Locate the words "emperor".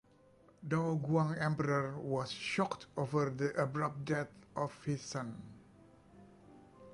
1.39-1.95